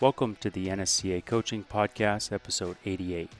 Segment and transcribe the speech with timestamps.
[0.00, 3.30] Welcome to the NSCA Coaching Podcast, episode 88.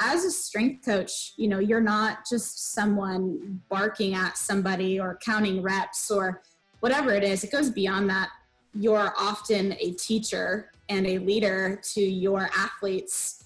[0.00, 5.60] As a strength coach, you know, you're not just someone barking at somebody or counting
[5.60, 6.40] reps or
[6.80, 7.44] whatever it is.
[7.44, 8.30] It goes beyond that.
[8.72, 13.44] You're often a teacher and a leader to your athletes.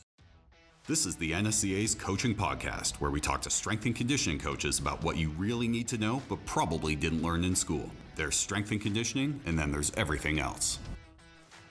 [0.87, 5.03] This is the NSCA's Coaching Podcast, where we talk to strength and conditioning coaches about
[5.03, 7.91] what you really need to know but probably didn't learn in school.
[8.15, 10.79] There's strength and conditioning, and then there's everything else.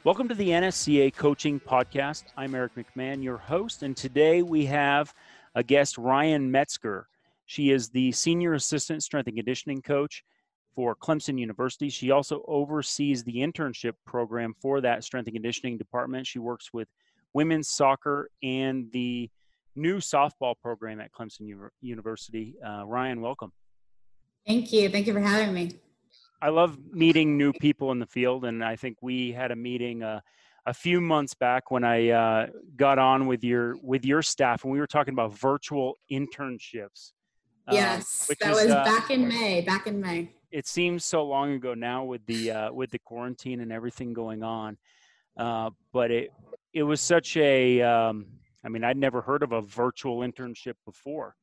[0.05, 2.25] Welcome to the NSCA Coaching Podcast.
[2.37, 5.11] I'm Eric McMahon, your host, and today we have
[5.55, 7.07] a guest, Ryan Metzger.
[7.47, 10.23] She is the Senior Assistant Strength and Conditioning Coach
[10.75, 11.89] for Clemson University.
[11.89, 16.27] She also oversees the internship program for that strength and conditioning department.
[16.27, 16.87] She works with
[17.33, 19.27] women's soccer and the
[19.75, 22.53] new softball program at Clemson U- University.
[22.63, 23.51] Uh, Ryan, welcome.
[24.45, 24.87] Thank you.
[24.87, 25.79] Thank you for having me.
[26.41, 30.03] I love meeting new people in the field, and I think we had a meeting
[30.03, 30.19] uh,
[30.65, 34.73] a few months back when I uh, got on with your with your staff, and
[34.73, 37.13] we were talking about virtual internships.
[37.67, 39.61] Um, yes, that was uh, back in May.
[39.61, 40.31] Back in May.
[40.51, 44.43] It seems so long ago now with the uh, with the quarantine and everything going
[44.43, 44.77] on,
[45.37, 46.31] uh, but it
[46.73, 47.81] it was such a.
[47.81, 48.27] Um,
[48.63, 51.35] I mean, I'd never heard of a virtual internship before.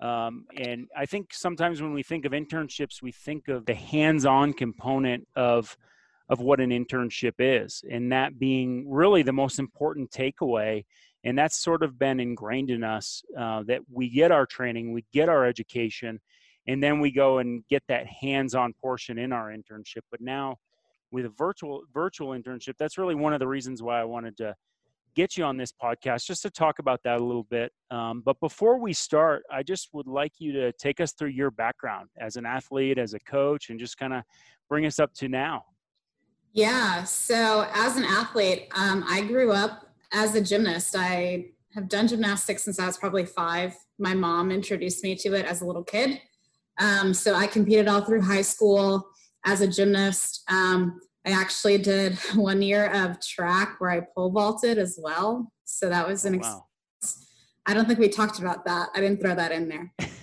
[0.00, 4.52] Um, and I think sometimes when we think of internships, we think of the hands-on
[4.52, 5.76] component of
[6.30, 10.82] of what an internship is, and that being really the most important takeaway.
[11.22, 15.04] And that's sort of been ingrained in us uh, that we get our training, we
[15.12, 16.20] get our education,
[16.66, 20.02] and then we go and get that hands-on portion in our internship.
[20.10, 20.56] But now,
[21.10, 24.54] with a virtual virtual internship, that's really one of the reasons why I wanted to
[25.14, 27.72] get you on this podcast just to talk about that a little bit.
[27.90, 31.50] Um, but before we start, I just would like you to take us through your
[31.50, 34.22] background as an athlete, as a coach, and just kind of
[34.68, 35.64] bring us up to now.
[36.52, 37.02] Yeah.
[37.04, 40.94] So, as an athlete, um, I grew up as a gymnast.
[40.96, 43.74] I have done gymnastics since I was probably five.
[43.98, 46.20] My mom introduced me to it as a little kid.
[46.78, 49.04] Um, so, I competed all through high school
[49.44, 50.44] as a gymnast.
[50.48, 55.52] Um, I actually did one year of track where I pole vaulted as well.
[55.64, 56.36] So that was an.
[56.36, 56.64] Oh, wow.
[57.66, 58.90] I don't think we talked about that.
[58.94, 59.90] I didn't throw that in there.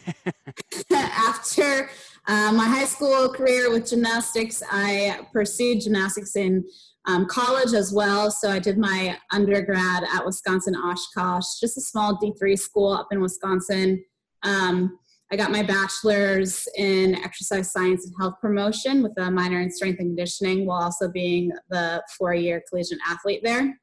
[0.92, 1.90] After
[2.28, 6.64] uh, my high school career with gymnastics, I pursued gymnastics in
[7.08, 8.30] um, college as well.
[8.30, 13.22] So I did my undergrad at Wisconsin Oshkosh, just a small D3 school up in
[13.22, 14.04] Wisconsin.
[14.44, 15.00] Um,
[15.32, 20.00] I got my bachelor's in exercise science and health promotion with a minor in strength
[20.00, 23.80] and conditioning while also being the four year collegiate athlete there.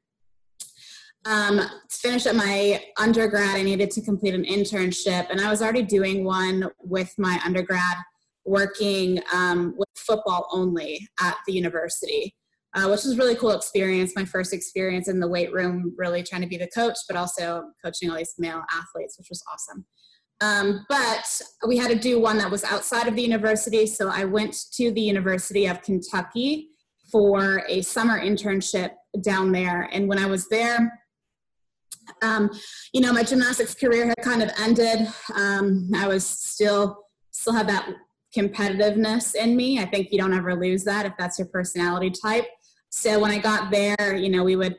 [1.25, 5.61] Um, to finish up my undergrad, I needed to complete an internship, and I was
[5.61, 7.97] already doing one with my undergrad,
[8.45, 12.35] working um, with football only at the university,
[12.75, 14.13] uh, which was really cool experience.
[14.15, 17.63] My first experience in the weight room, really trying to be the coach, but also
[17.83, 19.85] coaching all these male athletes, which was awesome.
[20.41, 23.85] Um, but we had to do one that was outside of the university.
[23.85, 26.69] So I went to the University of Kentucky
[27.11, 28.91] for a summer internship
[29.21, 29.89] down there.
[29.91, 30.99] And when I was there,
[32.21, 32.49] um,
[32.93, 35.07] you know, my gymnastics career had kind of ended.
[35.35, 37.87] Um, I was still still had that
[38.35, 39.79] competitiveness in me.
[39.79, 42.45] I think you don't ever lose that if that's your personality type.
[42.89, 44.77] So when I got there, you know, we would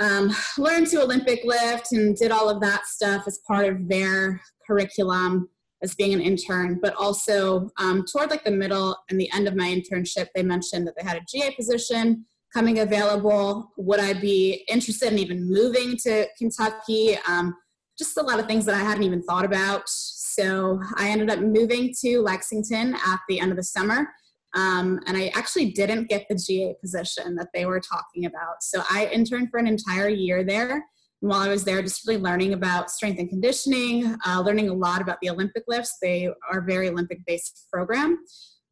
[0.00, 4.40] um, learn to Olympic lift and did all of that stuff as part of their
[4.66, 5.48] curriculum
[5.82, 9.56] as being an intern, but also um, toward like the middle and the end of
[9.56, 13.72] my internship, they mentioned that they had a GA position coming available.
[13.76, 17.16] Would I be interested in even moving to Kentucky?
[17.26, 17.54] Um,
[17.98, 19.82] just a lot of things that I hadn't even thought about.
[19.86, 24.08] So I ended up moving to Lexington at the end of the summer.
[24.54, 28.62] Um, and I actually didn't get the GA position that they were talking about.
[28.62, 30.84] So I interned for an entire year there
[31.22, 34.74] and while I was there, just really learning about strength and conditioning, uh, learning a
[34.74, 35.96] lot about the Olympic lifts.
[36.02, 38.18] They are very Olympic based program.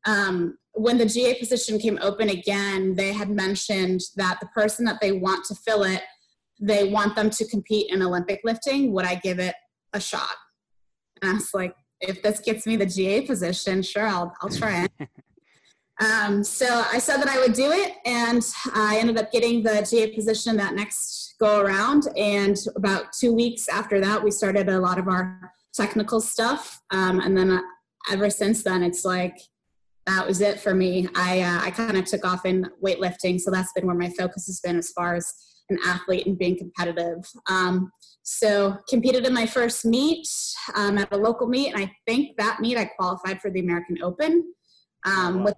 [0.05, 5.01] Um, when the GA position came open again, they had mentioned that the person that
[5.01, 6.03] they want to fill it,
[6.61, 8.93] they want them to compete in Olympic lifting.
[8.93, 9.55] Would I give it
[9.93, 10.31] a shot?
[11.23, 14.85] And I was like, if this gets me the GA position, sure, I'll, I'll try
[14.85, 15.09] it.
[16.01, 18.43] Um, so I said that I would do it, and
[18.75, 22.09] I ended up getting the GA position that next go around.
[22.17, 26.81] And about two weeks after that, we started a lot of our technical stuff.
[26.91, 27.61] Um, and then uh,
[28.11, 29.39] ever since then, it's like
[30.07, 31.07] that was it for me.
[31.15, 34.47] I uh, I kind of took off in weightlifting, so that's been where my focus
[34.47, 35.33] has been as far as
[35.69, 37.25] an athlete and being competitive.
[37.49, 37.93] Um,
[38.23, 40.27] so competed in my first meet
[40.75, 44.03] um, at a local meet, and I think that meet I qualified for the American
[44.03, 44.55] Open.
[45.07, 45.55] Um, with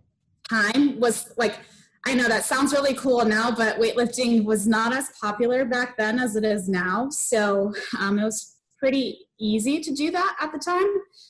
[0.52, 1.58] time was like
[2.04, 6.18] I know that sounds really cool now, but weightlifting was not as popular back then
[6.18, 7.08] as it is now.
[7.10, 10.88] So um, it was pretty easy to do that at the time.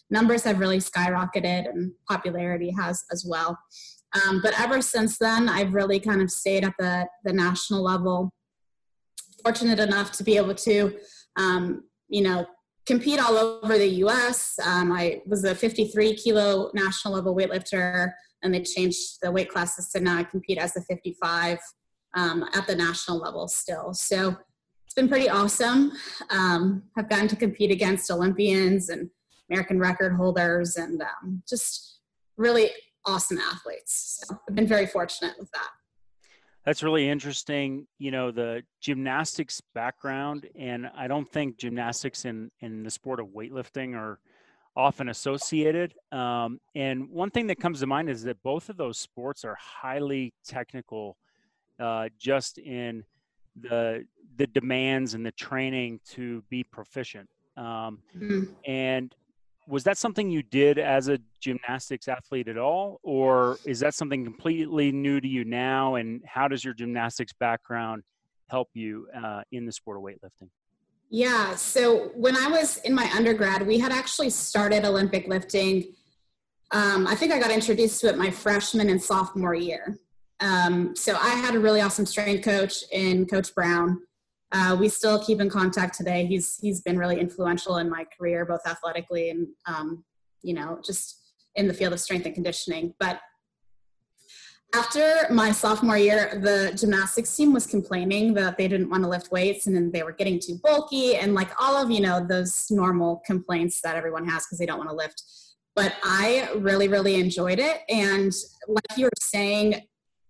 [0.09, 3.59] Numbers have really skyrocketed and popularity has as well.
[4.15, 8.31] Um, but ever since then, I've really kind of stayed at the, the national level.
[9.43, 10.97] Fortunate enough to be able to,
[11.37, 12.47] um, you know,
[12.87, 14.59] compete all over the US.
[14.65, 19.91] Um, I was a 53 kilo national level weightlifter, and they changed the weight classes
[19.91, 21.59] to now I compete as a 55
[22.15, 23.94] um, at the national level still.
[23.94, 24.37] So
[24.85, 25.93] it's been pretty awesome.
[26.31, 29.09] Um, I've gotten to compete against Olympians and
[29.50, 32.00] American record holders and um, just
[32.37, 32.71] really
[33.06, 34.23] awesome athletes.
[34.23, 35.71] So I've been very fortunate with that.
[36.65, 37.87] That's really interesting.
[37.99, 43.29] You know, the gymnastics background, and I don't think gymnastics in, in the sport of
[43.29, 44.21] weightlifting are
[44.77, 45.95] often associated.
[46.11, 49.57] Um, and one thing that comes to mind is that both of those sports are
[49.61, 51.17] highly technical,
[51.79, 53.05] uh, just in
[53.61, 54.05] the
[54.37, 57.29] the demands and the training to be proficient.
[57.57, 58.45] Um, mm-hmm.
[58.65, 59.15] And
[59.69, 64.25] was that something you did as a gymnastics athlete at all, or is that something
[64.25, 65.97] completely new to you now?
[65.97, 68.03] And how does your gymnastics background
[68.49, 70.49] help you uh, in the sport of weightlifting?
[71.14, 75.93] Yeah, so when I was in my undergrad, we had actually started Olympic lifting.
[76.70, 79.99] Um, I think I got introduced to it my freshman and sophomore year.
[80.41, 84.00] Um, so I had a really awesome strength coach in Coach Brown.
[84.53, 86.25] Uh, we still keep in contact today.
[86.25, 90.05] He's he's been really influential in my career, both athletically and um,
[90.41, 92.94] you know just in the field of strength and conditioning.
[92.99, 93.20] But
[94.75, 99.31] after my sophomore year, the gymnastics team was complaining that they didn't want to lift
[99.31, 102.67] weights and then they were getting too bulky and like all of you know those
[102.71, 105.23] normal complaints that everyone has because they don't want to lift.
[105.75, 108.33] But I really really enjoyed it, and
[108.69, 109.83] like you were saying,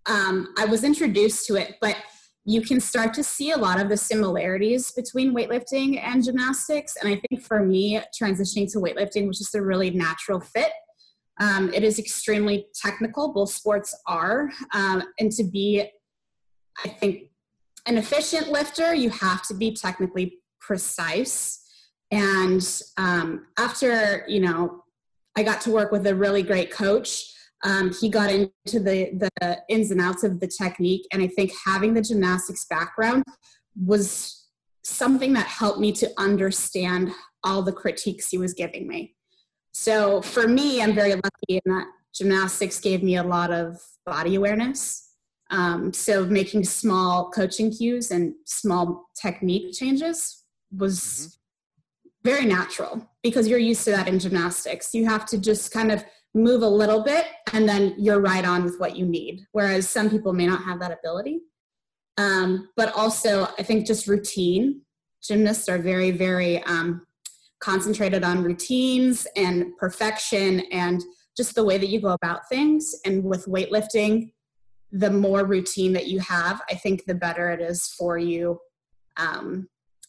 [0.07, 1.97] um, I was introduced to it, but
[2.45, 6.97] you can start to see a lot of the similarities between weightlifting and gymnastics.
[6.97, 10.73] And I think for me, transitioning to weightlifting was just a really natural fit.
[11.41, 14.51] Um, it is extremely technical, both sports are.
[14.75, 15.89] Um, and to be,
[16.85, 17.31] I think,
[17.87, 21.61] an efficient lifter, you have to be technically precise.
[22.11, 22.63] And
[22.97, 24.85] um, after, you know,
[25.37, 27.33] I got to work with a really great coach
[27.65, 31.07] um, he got into the, the ins and outs of the technique.
[31.13, 33.25] And I think having the gymnastics background
[33.77, 34.49] was
[34.85, 37.11] something that helped me to understand
[37.45, 39.15] all the critiques he was giving me.
[39.73, 44.35] So for me, I'm very lucky in that gymnastics gave me a lot of body
[44.35, 45.11] awareness.
[45.51, 52.09] Um, so making small coaching cues and small technique changes was mm-hmm.
[52.31, 54.95] very natural because you're used to that in gymnastics.
[54.95, 56.05] You have to just kind of
[56.35, 60.09] move a little bit and then you're right on with what you need whereas some
[60.09, 61.41] people may not have that ability
[62.17, 64.81] um, but also i think just routine
[65.23, 67.07] gymnasts are very very um,
[67.63, 71.03] concentrated on routines and perfection and
[71.37, 72.95] just the way that you go about things.
[73.05, 74.33] And with weightlifting
[74.93, 78.59] the more routine that you have i think the better it is for you.
[79.17, 79.69] Um,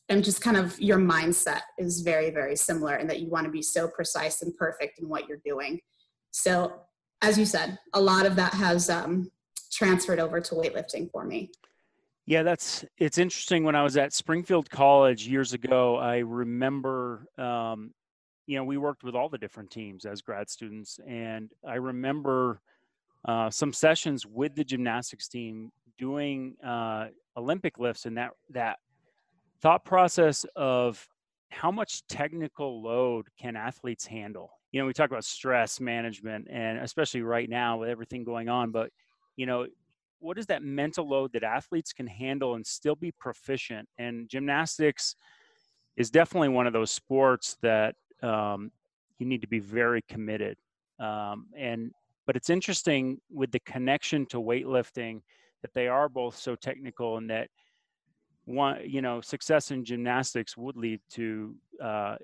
[0.10, 3.52] and just kind of your mindset is very very similar in that you want to
[3.52, 5.80] be so precise and perfect in what you're doing.
[6.32, 6.74] So,
[7.22, 9.32] as you said, a lot of that has um,
[9.72, 11.52] transferred over to weightlifting for me.
[12.26, 13.64] Yeah, that's it's interesting.
[13.64, 17.92] When I was at Springfield College years ago, I remember, um,
[18.48, 22.62] you know, we worked with all the different teams as grad students, and I remember
[23.26, 28.78] uh, some sessions with the gymnastics team doing uh, Olympic lifts, and that that
[29.62, 31.06] thought process of
[31.50, 36.80] how much technical load can athletes handle you know we talk about stress management and
[36.80, 38.90] especially right now with everything going on but
[39.38, 39.66] you know
[40.24, 45.16] what is that mental load that athletes can handle and still be proficient and gymnastics
[45.98, 48.72] is definitely one of those sports that um,
[49.20, 50.58] you need to be very committed
[51.00, 51.92] um, and
[52.26, 55.22] but it's interesting with the connection to weightlifting
[55.62, 57.50] that they are both so technical and that
[58.46, 62.16] one you know success in gymnastics would lead to uh,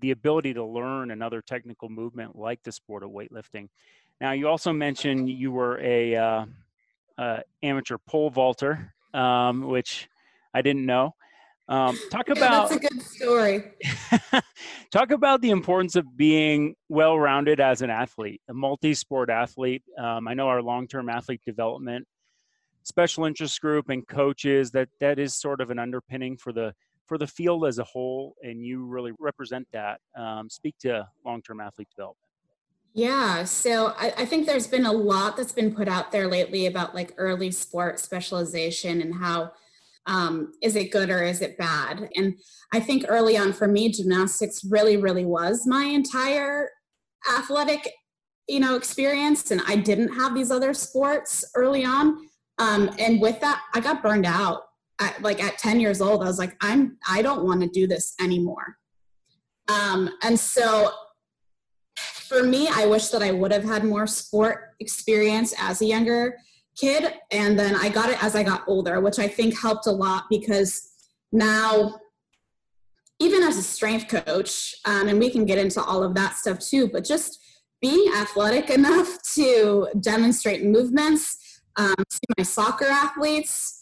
[0.00, 3.68] the ability to learn another technical movement like the sport of weightlifting.
[4.20, 6.44] Now, you also mentioned you were a uh,
[7.18, 10.08] uh, amateur pole vaulter, um, which
[10.52, 11.14] I didn't know.
[11.68, 13.64] Um, talk about that's a good story.
[14.90, 19.82] talk about the importance of being well-rounded as an athlete, a multi-sport athlete.
[19.98, 22.06] Um, I know our long-term athlete development
[22.84, 26.72] special interest group and coaches that that is sort of an underpinning for the
[27.06, 30.00] for the field as a whole, and you really represent that.
[30.16, 32.23] Um, speak to long-term athlete development.
[32.96, 36.66] Yeah, so I, I, think there's been a lot that's been put out there lately
[36.66, 39.50] about like early sport specialization and how
[40.06, 42.08] um, is it good or is it bad?
[42.14, 42.38] And
[42.72, 46.70] I think early on for me, gymnastics really, really was my entire
[47.36, 47.90] athletic,
[48.48, 49.50] you know, experience.
[49.50, 52.28] And I didn't have these other sports early on.
[52.58, 54.62] Um, and with that, I got burned out.
[55.00, 57.88] At, like at 10 years old, I was like, I'm, I don't want to do
[57.88, 58.76] this anymore.
[59.66, 60.92] Um, and so
[62.28, 66.36] for me, I wish that I would have had more sport experience as a younger
[66.76, 67.14] kid.
[67.30, 70.24] And then I got it as I got older, which I think helped a lot
[70.30, 70.90] because
[71.32, 72.00] now,
[73.20, 76.58] even as a strength coach, um, and we can get into all of that stuff
[76.58, 77.38] too, but just
[77.80, 83.73] being athletic enough to demonstrate movements, um, see my soccer athletes,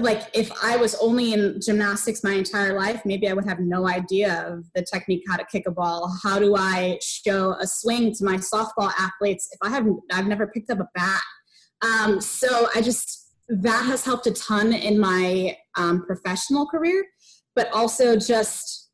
[0.00, 3.88] like if I was only in gymnastics my entire life, maybe I would have no
[3.88, 6.12] idea of the technique how to kick a ball.
[6.22, 10.48] How do I show a swing to my softball athletes if I haven't I've never
[10.48, 11.22] picked up a bat?
[11.82, 17.04] Um, so I just that has helped a ton in my um, professional career,
[17.54, 18.90] but also just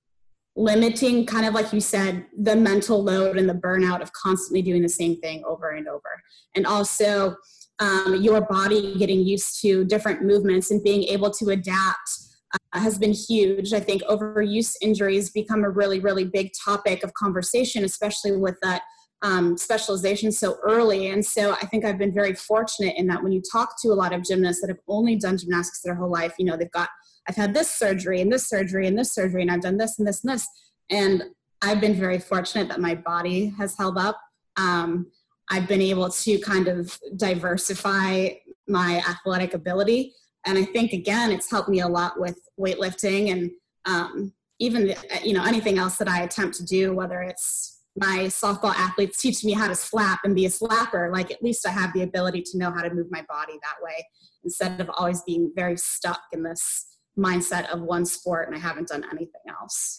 [0.56, 4.82] limiting kind of like you said the mental load and the burnout of constantly doing
[4.82, 6.20] the same thing over and over
[6.56, 7.36] and also
[7.80, 12.10] um, your body getting used to different movements and being able to adapt
[12.52, 13.72] uh, has been huge.
[13.72, 18.82] I think overuse injuries become a really, really big topic of conversation, especially with that
[19.22, 21.08] um, specialization so early.
[21.08, 23.94] And so I think I've been very fortunate in that when you talk to a
[23.94, 26.88] lot of gymnasts that have only done gymnastics their whole life, you know, they've got,
[27.28, 30.08] I've had this surgery and this surgery and this surgery, and I've done this and
[30.08, 30.46] this and this.
[30.90, 31.24] And
[31.62, 34.18] I've been very fortunate that my body has held up.
[34.56, 35.06] Um,
[35.50, 38.28] I've been able to kind of diversify
[38.68, 40.14] my athletic ability.
[40.46, 43.50] And I think, again, it's helped me a lot with weightlifting and
[43.84, 48.74] um, even, you know, anything else that I attempt to do, whether it's my softball
[48.74, 51.92] athletes teach me how to slap and be a slapper, like at least I have
[51.92, 54.06] the ability to know how to move my body that way
[54.44, 56.86] instead of always being very stuck in this
[57.18, 59.98] mindset of one sport and I haven't done anything else.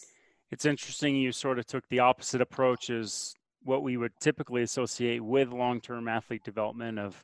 [0.50, 5.22] It's interesting you sort of took the opposite approach as what we would typically associate
[5.22, 7.22] with long-term athlete development of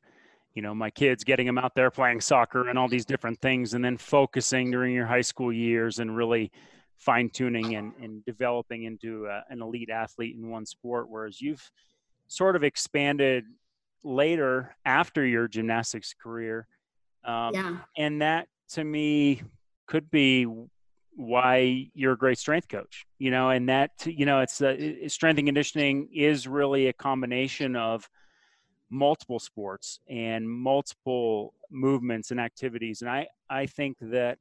[0.54, 3.75] you know my kids getting them out there playing soccer and all these different things
[3.75, 6.50] and then focusing during your high school years and really
[6.97, 11.71] fine tuning and, and developing into a, an elite athlete in one sport whereas you've
[12.26, 13.45] sort of expanded
[14.02, 16.66] later after your gymnastics career
[17.25, 17.76] um, yeah.
[17.97, 19.42] and that to me
[19.87, 20.47] could be
[21.18, 25.08] why you're a great strength coach you know and that you know it's uh, the
[25.08, 28.08] strength and conditioning is really a combination of
[28.88, 33.02] multiple sports and multiple movements and activities.
[33.02, 34.38] And i i think that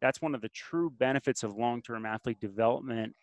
[0.00, 3.14] that's one of the true benefits of long-term athlete development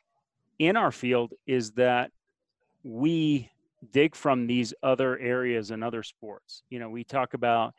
[0.59, 2.11] in our field is that
[2.83, 3.49] we
[3.91, 6.63] dig from these other areas and other sports.
[6.69, 7.73] You know we talk about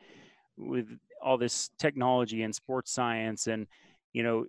[0.55, 0.87] with
[1.21, 3.65] all this technology and sports science and
[4.13, 4.45] you know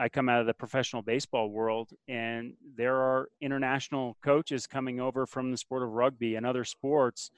[0.00, 5.26] I come out of the professional baseball world, and there are international coaches coming over
[5.26, 7.30] from the sport of rugby and other sports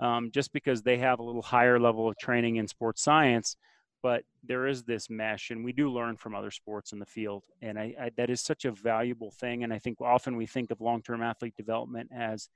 [0.00, 3.56] um, just because they have a little higher level of training in sports science.
[4.02, 7.42] But there is this mesh, and we do learn from other sports in the field,
[7.60, 9.62] and I, I, that is such a valuable thing.
[9.62, 12.48] And I think often we think of long-term athlete development as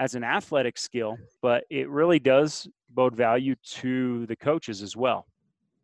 [0.00, 5.26] as an athletic skill, but it really does bode value to the coaches as well.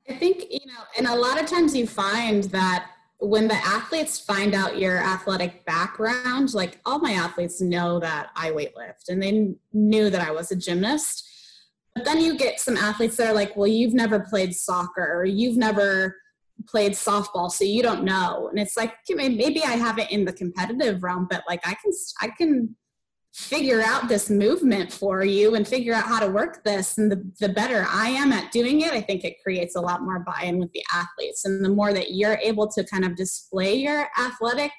[0.09, 4.19] I think, you know, and a lot of times you find that when the athletes
[4.19, 9.55] find out your athletic background, like all my athletes know that I weightlift and they
[9.73, 11.29] knew that I was a gymnast.
[11.95, 15.25] But then you get some athletes that are like, well, you've never played soccer or
[15.27, 16.17] you've never
[16.67, 18.49] played softball, so you don't know.
[18.49, 21.93] And it's like, maybe I have it in the competitive realm, but like I can,
[22.23, 22.77] I can
[23.33, 26.99] figure out this movement for you and figure out how to work this.
[26.99, 30.03] And the, the better i am at doing it i think it creates a lot
[30.03, 31.45] more buy-in with the athletes.
[31.45, 34.73] And the more that you're able to kind of display your athletic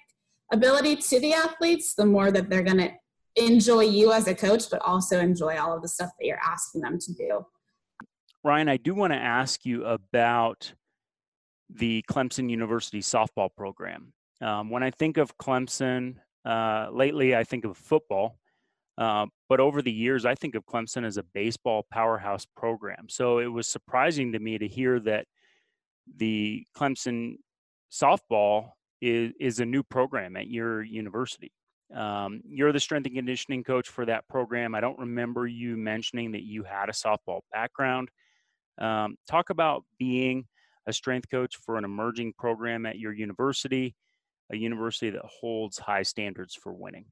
[0.51, 2.91] ability to the athletes the more that they're going to
[3.38, 6.81] enjoy you as a coach but also enjoy all of the stuff that you're asking
[6.81, 7.46] them to do.
[8.43, 10.74] Ryan i do want to ask you about
[11.70, 14.12] the clemson university softball program.
[14.41, 18.38] Um, when i think of clemson uh, lately i think of football
[18.98, 23.07] uh, but over the years, I think of Clemson as a baseball powerhouse program.
[23.10, 25.25] So it was surprising to me to hear that
[26.17, 27.38] the Clemson
[27.91, 28.71] softball
[29.01, 31.51] is, is a new program at your university.
[31.95, 34.75] Um, you're the strength and conditioning coach for that program.
[34.75, 38.10] I don't remember you mentioning that you had a softball background.
[38.77, 40.45] Um, talk about being
[40.88, 43.95] a strength coach for an emerging program at your university,
[44.51, 47.05] a university that holds high standards for winning.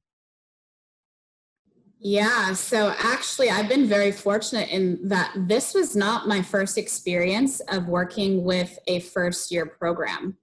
[2.02, 7.60] Yeah, so actually, I've been very fortunate in that this was not my first experience
[7.68, 10.38] of working with a first year program.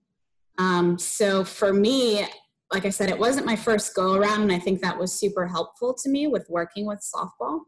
[0.60, 2.28] Um, so for me,
[2.72, 5.48] like I said, it wasn't my first go around, and I think that was super
[5.48, 7.62] helpful to me with working with softball.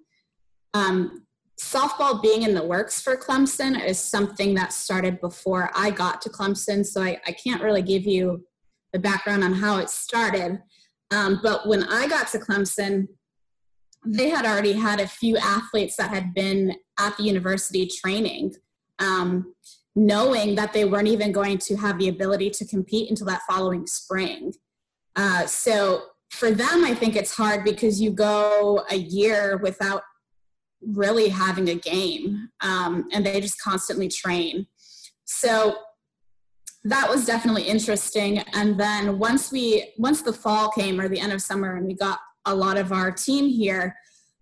[0.76, 1.26] Um,
[1.60, 6.30] softball being in the works for Clemson is something that started before I got to
[6.30, 8.46] Clemson, so I, I can't really give you
[8.94, 10.62] the background on how it started.
[11.12, 13.08] Um, but when I got to Clemson,
[14.06, 18.56] they had already had a few athletes that had been at the university training,
[19.00, 19.54] um,
[19.96, 23.86] knowing that they weren't even going to have the ability to compete until that following
[23.88, 24.54] spring.
[25.16, 30.04] Uh, so for them, I think it's hard because you go a year without
[30.82, 34.68] really having a game, um, and they just constantly train.
[35.26, 35.76] So
[36.86, 38.40] that was definitely interesting.
[38.54, 41.94] And then once we once the fall came or the end of summer, and we
[41.94, 43.96] got a lot of our team here,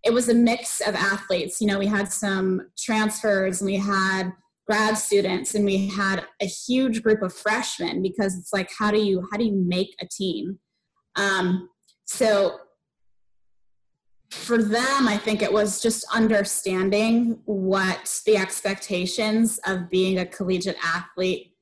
[0.04, 1.60] it was a mix of athletes.
[1.60, 4.34] You know, we had some transfers and we had
[4.68, 9.00] grad students and we had a huge group of freshmen because it's like how do
[9.00, 10.60] you how do you make a team
[11.16, 11.70] um,
[12.06, 12.58] so
[14.30, 20.76] for them i think it was just understanding what the expectations of being a collegiate
[20.84, 21.54] athlete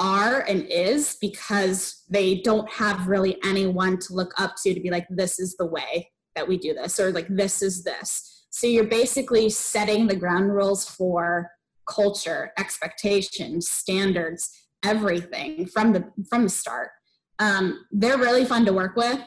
[0.00, 4.90] are and is because they don't have really anyone to look up to to be
[4.90, 8.46] like this is the way that we do this or like this is this.
[8.50, 11.50] So you're basically setting the ground rules for
[11.86, 14.50] culture expectations standards
[14.84, 16.90] everything from the from the start.
[17.38, 19.20] Um, they're really fun to work with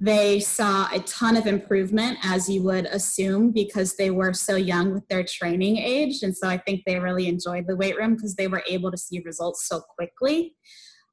[0.00, 4.92] they saw a ton of improvement as you would assume because they were so young
[4.92, 6.22] with their training age.
[6.22, 8.98] And so i think they really enjoyed the weight room because they were able to
[8.98, 10.56] see results so quickly.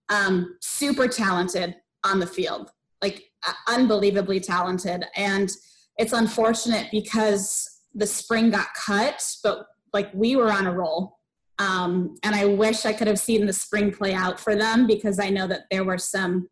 [0.09, 2.71] Um, super talented on the field
[3.01, 3.23] like
[3.67, 5.05] unbelievably talented.
[5.15, 5.51] And
[5.97, 11.17] it's unfortunate because the spring got cut but like we were on a roll.
[11.59, 15.19] Um, and i wish i could have seen the spring play out for them because
[15.19, 16.47] i know that there were some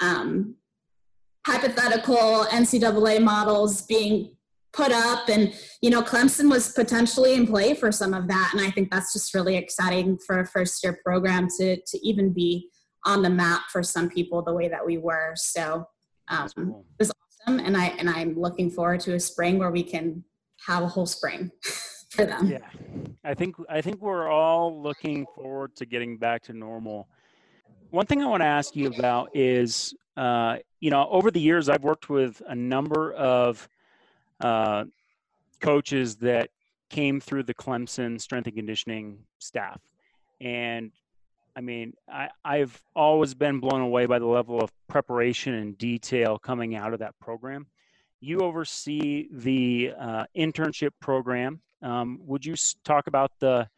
[0.00, 0.54] um,
[1.46, 4.30] hypothetical ncaa models being
[4.72, 5.52] put up and
[5.82, 8.50] you know clemson was potentially in play for some of that.
[8.52, 12.32] And i think that's just really exciting for a first year program to to even
[12.32, 12.68] be
[13.04, 15.32] on the map for some people the way that we were.
[15.34, 15.84] So
[16.28, 16.86] um, cool.
[16.98, 17.12] it was
[17.46, 17.58] awesome.
[17.58, 20.24] And i and i'm looking forward to a spring where we can
[20.66, 21.50] have a whole spring
[22.10, 22.46] for them.
[22.46, 22.58] Yeah.
[23.24, 27.08] I think i think we're all looking forward to getting back to normal.
[27.90, 31.68] One thing i want to ask you about is uh, you know over the years
[31.68, 33.68] i've worked with a number of
[34.40, 34.84] uh,
[35.60, 36.50] coaches that
[36.90, 39.80] came through the clemson strength and conditioning staff
[40.40, 40.90] and
[41.54, 46.38] I mean, I, I've always been blown away by the level of preparation and detail
[46.38, 47.66] coming out of that program.
[48.20, 51.60] You oversee the uh, internship program.
[51.82, 53.68] Um, would you talk about the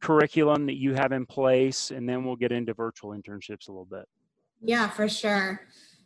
[0.00, 3.84] curriculum that you have in place, and then we'll get into virtual internships a little
[3.84, 4.08] bit?
[4.62, 5.60] Yeah, for sure.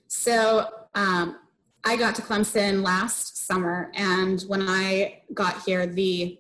[0.09, 1.39] So um,
[1.85, 6.39] I got to Clemson last summer, and when I got here, the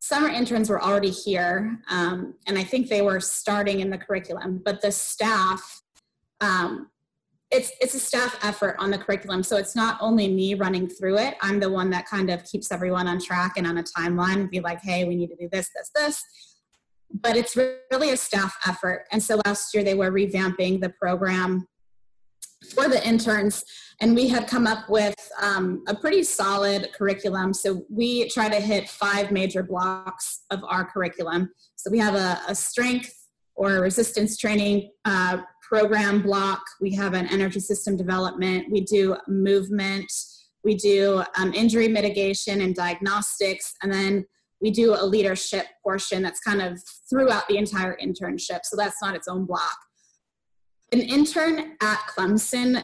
[0.00, 4.60] summer interns were already here, um, and I think they were starting in the curriculum,
[4.64, 5.82] but the staff,
[6.40, 6.88] um,
[7.50, 9.42] it's, it's a staff effort on the curriculum.
[9.42, 11.34] So it's not only me running through it.
[11.42, 14.60] I'm the one that kind of keeps everyone on track and on a timeline, be
[14.60, 16.24] like, hey, we need to do this, this, this.
[17.20, 19.04] But it's really a staff effort.
[19.12, 21.66] And so last year they were revamping the program
[22.74, 23.64] for the interns
[24.02, 27.54] and we had come up with um, a pretty solid curriculum.
[27.54, 31.50] So we try to hit five major blocks of our curriculum.
[31.76, 33.14] So we have a, a strength
[33.54, 36.62] or a resistance training uh, program block.
[36.80, 38.72] We have an energy system development.
[38.72, 40.10] We do movement.
[40.64, 43.74] We do um, injury mitigation and diagnostics.
[43.82, 44.24] And then
[44.62, 49.14] we do a leadership portion that's kind of throughout the entire internship so that's not
[49.14, 49.76] its own block
[50.92, 52.82] an intern at Clemson,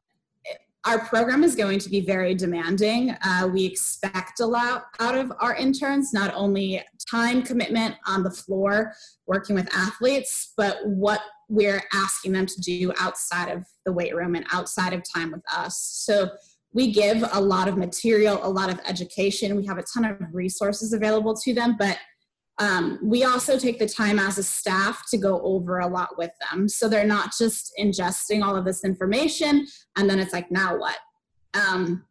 [0.86, 3.14] our program is going to be very demanding.
[3.22, 8.30] Uh, we expect a lot out of our interns, not only time commitment on the
[8.30, 8.94] floor
[9.26, 14.34] working with athletes, but what we're asking them to do outside of the weight room
[14.34, 15.78] and outside of time with us.
[15.78, 16.30] So
[16.72, 19.56] we give a lot of material, a lot of education.
[19.56, 21.98] We have a ton of resources available to them, but
[22.58, 26.32] um, we also take the time as a staff to go over a lot with
[26.50, 26.68] them.
[26.68, 30.96] So they're not just ingesting all of this information and then it's like, now what?
[31.54, 32.04] Um,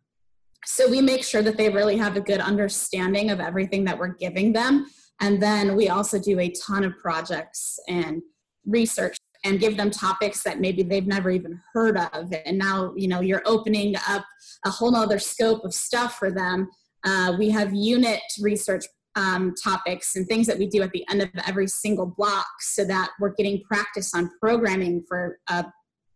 [0.65, 4.15] so we make sure that they really have a good understanding of everything that we're
[4.15, 4.88] giving them.
[5.20, 8.22] And then we also do a ton of projects and
[8.65, 9.16] research
[9.48, 12.34] and give them topics that maybe they've never even heard of.
[12.46, 14.26] And now you know you're opening up
[14.66, 16.70] a whole nother scope of stuff for them.
[17.04, 21.22] Uh, we have unit research um, topics and things that we do at the end
[21.22, 25.66] of every single block so that we're getting practice on programming for a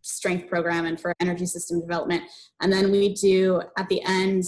[0.02, 2.24] strength program and for energy system development.
[2.62, 4.44] And then we do at the end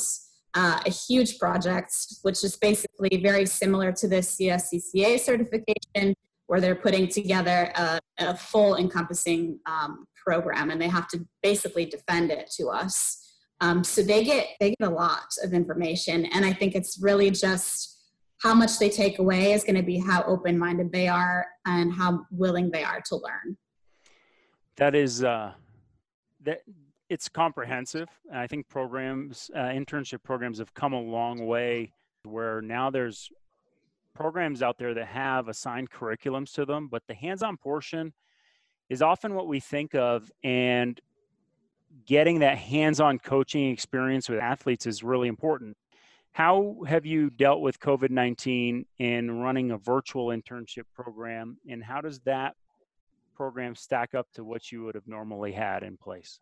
[0.56, 6.14] uh, a huge project, which is basically very similar to the CSCCA certification,
[6.48, 11.86] where they're putting together a, a full encompassing um, program, and they have to basically
[11.86, 13.20] defend it to us.
[13.62, 17.32] Um, so they get they get a lot of information, and I think it's really
[17.32, 17.94] just
[18.42, 21.94] how much they take away is going to be how open minded they are and
[21.94, 23.58] how willing they are to learn.
[24.76, 25.54] That is uh,
[26.44, 26.64] that
[27.10, 28.10] it's comprehensive.
[28.34, 33.30] I think programs, uh, internship programs have come a long way where now there's
[34.14, 38.14] programs out there that have assigned curriculums to them, but the hands on portion
[38.90, 40.32] is often what we think of.
[40.44, 41.00] And
[42.06, 45.78] getting that hands on coaching experience with athletes is really important.
[46.32, 51.58] How have you dealt with COVID 19 in running a virtual internship program?
[51.70, 52.56] And how does that
[53.36, 56.40] program stack up to what you would have normally had in place?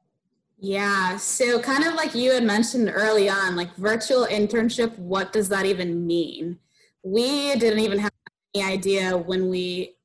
[0.63, 5.49] Yeah, so kind of like you had mentioned early on, like virtual internship, what does
[5.49, 6.59] that even mean?
[7.03, 8.11] We didn't even have
[8.55, 9.95] any idea when we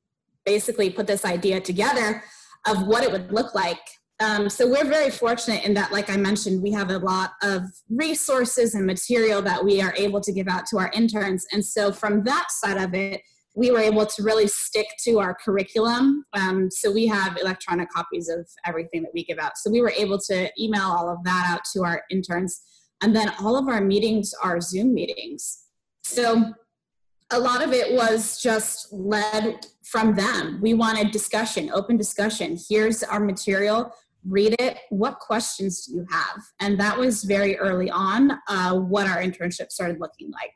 [0.45, 2.23] basically put this idea together
[2.67, 3.79] of what it would look like.
[4.19, 7.61] Um, so we're very fortunate in that, like I mentioned, we have a lot of
[7.89, 11.45] resources and material that we are able to give out to our interns.
[11.51, 13.21] And so from that side of it,
[13.55, 16.23] we were able to really stick to our curriculum.
[16.33, 19.57] Um, so we have electronic copies of everything that we give out.
[19.57, 22.61] So we were able to email all of that out to our interns.
[23.01, 25.65] And then all of our meetings are Zoom meetings.
[26.03, 26.53] So
[27.31, 30.59] a lot of it was just led from them.
[30.61, 32.57] We wanted discussion, open discussion.
[32.69, 33.91] Here's our material,
[34.25, 34.77] read it.
[34.89, 36.41] What questions do you have?
[36.59, 40.53] And that was very early on uh, what our internship started looking like.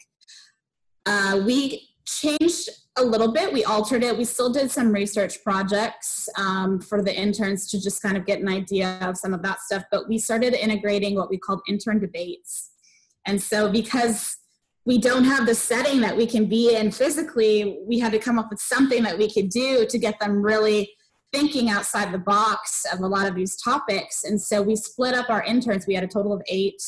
[1.05, 3.53] Uh, we changed a little bit.
[3.53, 4.17] We altered it.
[4.17, 8.39] We still did some research projects um, for the interns to just kind of get
[8.39, 9.83] an idea of some of that stuff.
[9.91, 12.71] But we started integrating what we called intern debates.
[13.25, 14.37] And so, because
[14.85, 18.39] we don't have the setting that we can be in physically, we had to come
[18.39, 20.91] up with something that we could do to get them really
[21.31, 24.23] thinking outside the box of a lot of these topics.
[24.23, 25.87] And so, we split up our interns.
[25.87, 26.81] We had a total of eight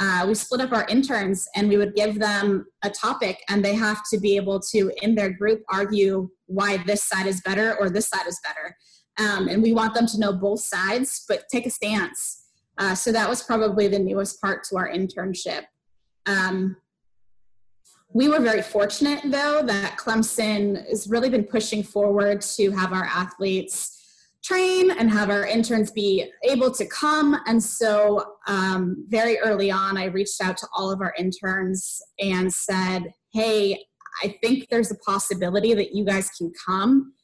[0.00, 3.74] uh, we split up our interns and we would give them a topic and they
[3.74, 7.88] have to be able to in their group argue why this side is better or
[7.88, 8.76] this side is better
[9.20, 12.42] um, and we want them to know both sides but take a stance
[12.78, 15.62] uh, so that was probably the newest part to our internship
[16.26, 16.76] um,
[18.14, 23.04] we were very fortunate though that clemson has really been pushing forward to have our
[23.04, 23.94] athletes
[24.44, 27.40] train and have our interns be able to come.
[27.46, 32.52] And so, um, very early on, I reached out to all of our interns and
[32.52, 33.84] said, Hey,
[34.22, 37.14] I think there's a possibility that you guys can come.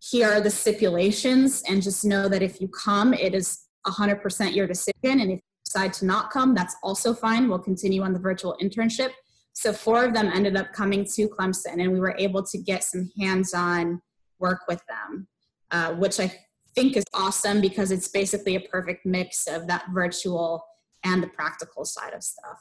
[0.00, 4.66] Here are the stipulations, and just know that if you come, it is 100% your
[4.66, 4.92] decision.
[5.04, 7.48] And if you decide to not come, that's also fine.
[7.48, 9.10] We'll continue on the virtual internship.
[9.54, 12.84] So, four of them ended up coming to Clemson, and we were able to get
[12.84, 14.00] some hands on
[14.38, 15.28] work with them,
[15.70, 16.32] uh, which I
[16.74, 20.64] think is awesome because it's basically a perfect mix of that virtual
[21.04, 22.58] and the practical side of stuff.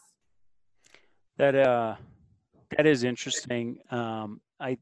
[1.37, 1.95] That uh,
[2.77, 3.79] that is interesting.
[3.89, 4.77] Um, I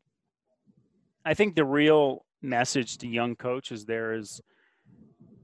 [1.25, 4.41] I think the real message to young coaches there is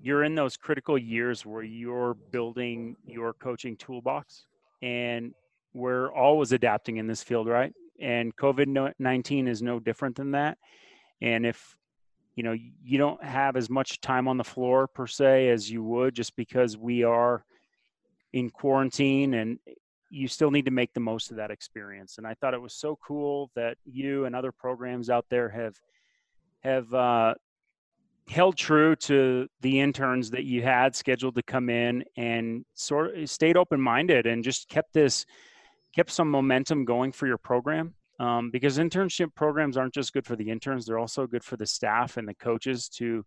[0.01, 4.45] you're in those critical years where you're building your coaching toolbox
[4.82, 5.34] and
[5.75, 7.73] we're always adapting in this field right?
[7.99, 10.57] And covid-19 is no different than that.
[11.21, 11.77] And if
[12.35, 15.83] you know you don't have as much time on the floor per se as you
[15.83, 17.45] would just because we are
[18.33, 19.59] in quarantine and
[20.09, 22.17] you still need to make the most of that experience.
[22.17, 25.75] And i thought it was so cool that you and other programs out there have
[26.61, 27.35] have uh,
[28.27, 33.29] held true to the interns that you had scheduled to come in and sort of
[33.29, 35.25] stayed open minded and just kept this
[35.95, 40.36] kept some momentum going for your program um, because internship programs aren't just good for
[40.36, 43.25] the interns; they're also good for the staff and the coaches to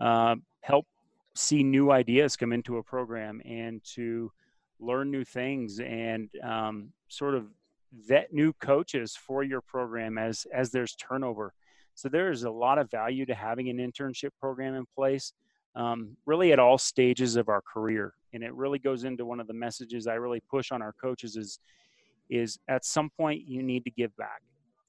[0.00, 0.86] uh, help
[1.34, 4.30] see new ideas come into a program and to
[4.80, 7.46] learn new things and um, sort of
[7.92, 11.52] vet new coaches for your program as as there's turnover.
[11.94, 15.32] So there is a lot of value to having an internship program in place,
[15.74, 18.14] um, really at all stages of our career.
[18.32, 21.34] And it really goes into one of the messages I really push on our coaches
[21.34, 21.58] is
[22.30, 24.42] is at some point you need to give back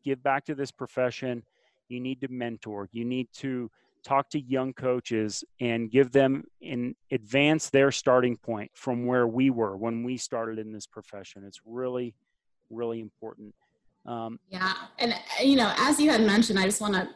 [0.03, 1.43] give back to this profession
[1.87, 3.69] you need to mentor you need to
[4.03, 9.49] talk to young coaches and give them in advance their starting point from where we
[9.49, 11.43] were when we started in this profession.
[11.45, 12.15] It's really,
[12.69, 13.53] really important.
[14.05, 17.09] Um, yeah, and you know, as you had mentioned, I just want to.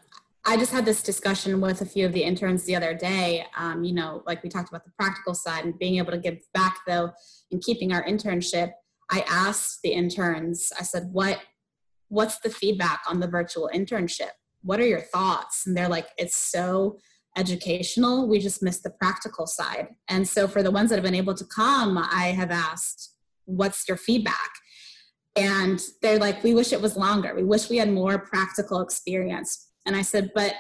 [0.45, 3.45] I just had this discussion with a few of the interns the other day.
[3.57, 6.39] Um, you know, like we talked about the practical side and being able to give
[6.53, 7.11] back, though,
[7.51, 8.73] and keeping our internship.
[9.13, 10.71] I asked the interns.
[10.79, 11.39] I said, "What,
[12.09, 14.31] what's the feedback on the virtual internship?
[14.61, 16.97] What are your thoughts?" And they're like, "It's so."
[17.35, 21.15] educational we just missed the practical side and so for the ones that have been
[21.15, 24.51] able to come i have asked what's your feedback
[25.35, 27.33] and they're like, we wish it was longer.
[27.35, 29.69] We wish we had more practical experience.
[29.85, 30.53] And I said, but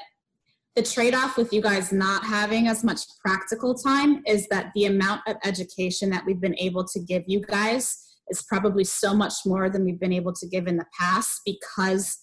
[0.75, 4.85] the trade off with you guys not having as much practical time is that the
[4.85, 9.33] amount of education that we've been able to give you guys is probably so much
[9.45, 12.19] more than we've been able to give in the past because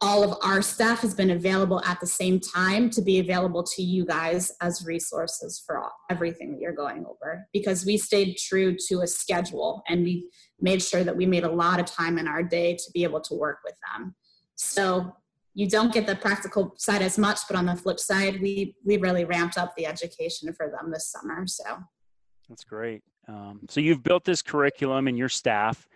[0.00, 3.82] all of our staff has been available at the same time to be available to
[3.82, 7.46] you guys as resources for all, everything that you're going over.
[7.52, 11.50] Because we stayed true to a schedule and we made sure that we made a
[11.50, 14.14] lot of time in our day to be able to work with them.
[14.54, 15.12] So
[15.54, 18.96] you don't get the practical side as much but on the flip side we we
[18.98, 21.64] really ramped up the education for them this summer so.
[22.48, 25.88] That's great um, so you've built this curriculum and your staff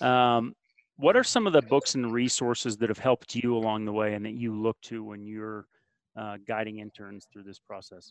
[0.00, 0.54] um,
[0.96, 4.14] what are some of the books and resources that have helped you along the way
[4.14, 5.66] and that you look to when you're
[6.16, 8.10] uh, guiding interns through this process?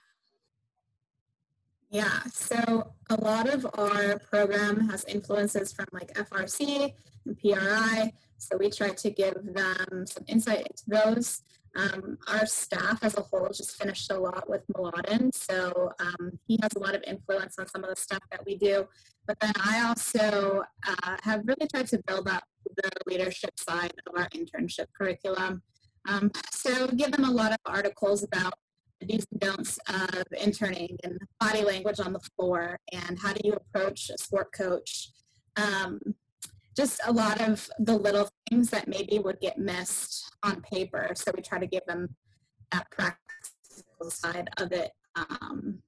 [1.90, 6.94] Yeah, so a lot of our program has influences from like FRC
[7.26, 8.12] and PRI.
[8.38, 11.42] So we try to give them some insight into those.
[11.76, 16.58] Um, our staff as a whole just finished a lot with Mladen, so um, he
[16.62, 18.88] has a lot of influence on some of the stuff that we do.
[19.28, 22.44] But then I also uh, have really tried to build up
[22.78, 25.64] the leadership side of our internship curriculum.
[26.08, 28.54] Um, so give them a lot of articles about
[29.00, 33.42] the do's and don'ts of interning and body language on the floor and how do
[33.44, 35.12] you approach a sport coach.
[35.58, 36.00] Um,
[36.76, 41.12] just a lot of the little things that maybe would get missed on paper.
[41.16, 42.16] So we try to give them
[42.72, 44.92] that practical side of it.
[45.16, 45.80] Um,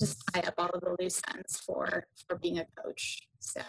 [0.00, 3.20] just tie up all of the loose ends for for being a coach.
[3.38, 3.60] So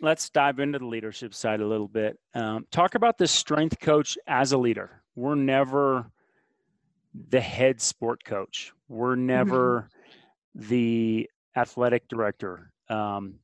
[0.00, 2.18] let's dive into the leadership side a little bit.
[2.34, 5.02] Um, talk about the strength coach as a leader.
[5.14, 6.10] We're never
[7.28, 8.72] the head sport coach.
[8.88, 9.88] We're never
[10.56, 10.68] mm-hmm.
[10.68, 12.72] the athletic director.
[12.88, 13.34] Um,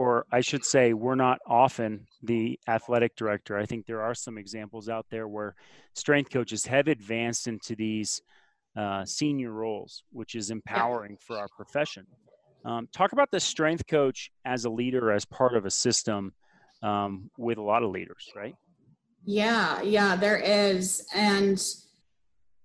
[0.00, 3.58] or I should say, we're not often the athletic director.
[3.58, 5.54] I think there are some examples out there where
[5.94, 8.22] strength coaches have advanced into these
[8.78, 12.06] uh, senior roles, which is empowering for our profession.
[12.64, 16.32] Um, talk about the strength coach as a leader, as part of a system
[16.82, 18.54] um, with a lot of leaders, right?
[19.26, 21.06] Yeah, yeah, there is.
[21.14, 21.62] And,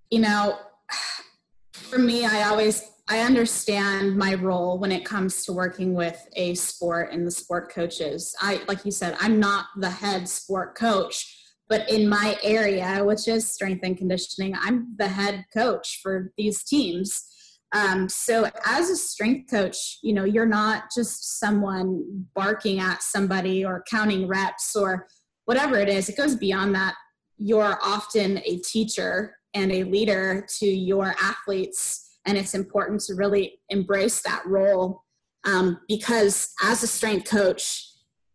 [0.10, 0.58] you know,
[1.74, 6.56] for me, I always I understand my role when it comes to working with a
[6.56, 8.36] sport and the sport coaches.
[8.42, 13.28] I like you said, I'm not the head sport coach, but in my area, which
[13.28, 17.28] is strength and conditioning, I'm the head coach for these teams.
[17.74, 23.66] Um, so as a strength coach, you know, you're not just someone barking at somebody
[23.66, 25.08] or counting reps or
[25.46, 26.10] whatever it is.
[26.10, 26.96] It goes beyond that.
[27.38, 33.60] You're often a teacher and a leader to your athletes, and it's important to really
[33.70, 35.04] embrace that role
[35.46, 37.92] um, because as a strength coach,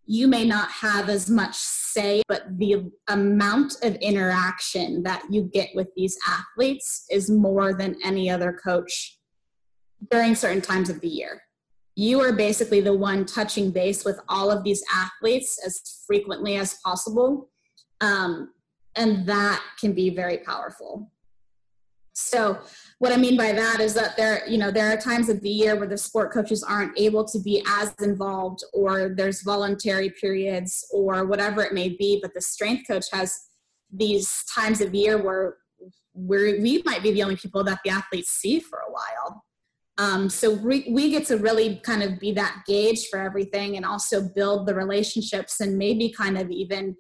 [0.06, 5.68] you may not have as much say, but the amount of interaction that you get
[5.74, 9.18] with these athletes is more than any other coach
[10.10, 11.42] during certain times of the year.
[11.94, 16.78] You are basically the one touching base with all of these athletes as frequently as
[16.84, 17.50] possible.
[18.00, 18.52] Um,
[18.96, 21.12] and that can be very powerful.
[22.20, 22.60] So,
[22.98, 25.48] what I mean by that is that there, you know, there are times of the
[25.48, 30.86] year where the sport coaches aren't able to be as involved, or there's voluntary periods,
[30.92, 32.18] or whatever it may be.
[32.20, 33.38] But the strength coach has
[33.90, 35.56] these times of year where
[36.14, 39.44] we might be the only people that the athletes see for a while.
[39.98, 43.84] Um, so we, we get to really kind of be that gauge for everything and
[43.84, 46.96] also build the relationships and maybe kind of even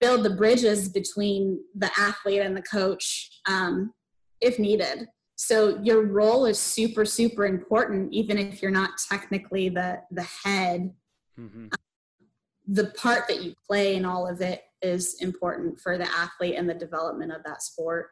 [0.00, 3.92] build the bridges between the athlete and the coach um,
[4.42, 5.06] if needed.
[5.36, 10.92] So your role is super, super important, even if you're not technically the, the head.
[11.40, 11.68] Mm-hmm.
[12.68, 16.68] the part that you play in all of it is important for the athlete and
[16.68, 18.10] the development of that sport.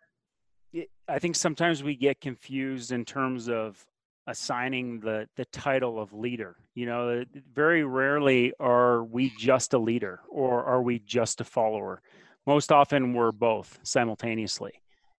[1.06, 3.84] I think sometimes we get confused in terms of
[4.26, 10.20] assigning the the title of leader you know very rarely are we just a leader
[10.28, 12.02] or are we just a follower
[12.46, 14.72] most often we're both simultaneously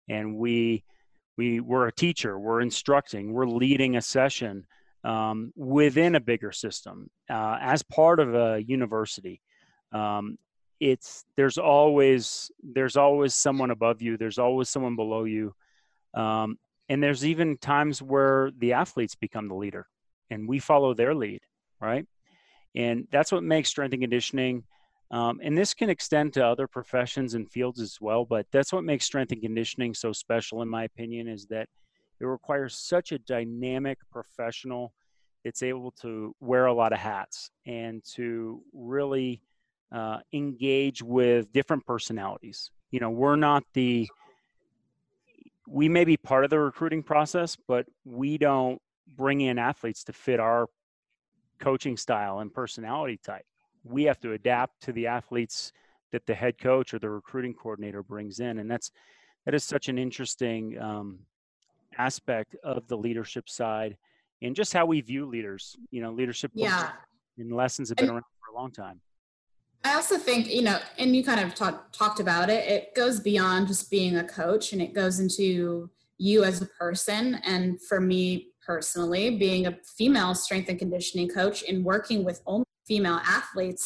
[0.08, 0.84] and we
[1.42, 4.64] we we're a teacher we're instructing we're leading a session
[5.04, 9.42] um, within a bigger system uh, as part of a university.
[9.92, 10.38] Um,
[10.80, 15.54] it's there's always there's always someone above you there's always someone below you
[16.14, 16.58] um,
[16.90, 19.88] and there's even times where the athletes become the leader
[20.30, 21.42] and we follow their lead
[21.82, 22.06] right?
[22.76, 24.64] And that's what makes strength and conditioning
[25.12, 28.84] um, and this can extend to other professions and fields as well but that's what
[28.84, 31.68] makes strength and conditioning so special in my opinion is that
[32.20, 34.94] it requires such a dynamic professional
[35.44, 39.42] that's able to wear a lot of hats and to really
[39.92, 42.72] uh, engage with different personalities.
[42.92, 44.08] You know we're not the
[45.68, 48.82] we may be part of the recruiting process but we don't
[49.16, 50.68] bring in athletes to fit our
[51.60, 53.46] coaching style and personality type
[53.84, 55.72] we have to adapt to the athletes
[56.12, 58.92] that the head coach or the recruiting coordinator brings in and that's
[59.46, 61.20] that is such an interesting um,
[61.98, 63.98] aspect of the leadership side
[64.42, 66.92] and just how we view leaders you know leadership yeah.
[67.38, 69.00] and lessons have been around for a long time.
[69.84, 73.20] I also think you know and you kind of talk, talked about it it goes
[73.20, 78.00] beyond just being a coach and it goes into you as a person and for
[78.00, 83.86] me personally being a female strength and conditioning coach and working with only female athletes,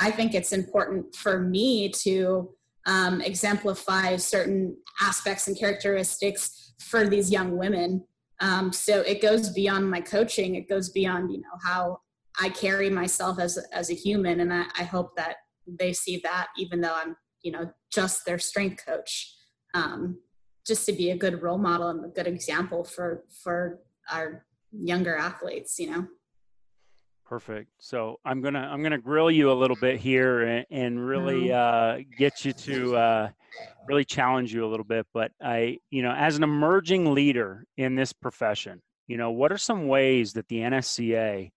[0.00, 2.48] I think it's important for me to
[2.86, 8.04] um, exemplify certain aspects and characteristics for these young women.
[8.40, 10.54] Um, so it goes beyond my coaching.
[10.54, 12.00] It goes beyond, you know, how
[12.40, 15.34] I carry myself as as a human, and I, I hope that
[15.66, 19.12] they see that, even though I'm, you know, just their strength coach,
[19.74, 20.18] um,
[20.66, 23.80] just to be a good role model and a good example for for
[24.10, 25.78] our younger athletes.
[25.78, 26.02] You know.
[27.28, 27.68] Perfect.
[27.78, 31.98] So I'm gonna I'm gonna grill you a little bit here and, and really uh,
[32.16, 33.28] get you to uh,
[33.86, 35.06] really challenge you a little bit.
[35.12, 39.58] But I, you know, as an emerging leader in this profession, you know, what are
[39.58, 41.50] some ways that the NSCA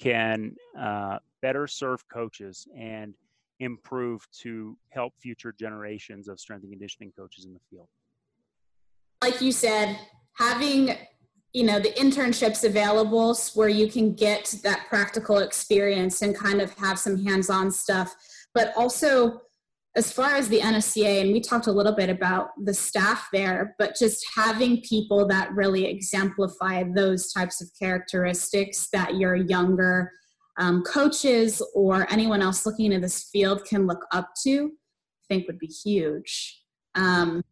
[0.00, 3.14] can uh, better serve coaches and
[3.60, 7.86] improve to help future generations of strength and conditioning coaches in the field?
[9.22, 9.96] Like you said,
[10.38, 10.96] having
[11.54, 16.74] you know the internships available where you can get that practical experience and kind of
[16.74, 18.14] have some hands-on stuff
[18.54, 19.40] but also
[19.96, 23.76] as far as the NSCA, and we talked a little bit about the staff there,
[23.78, 30.10] but just having people that really exemplify those types of characteristics that your younger
[30.58, 35.46] um, coaches or anyone else looking into this field can look up to, I think
[35.46, 36.60] would be huge.
[36.96, 37.44] Um,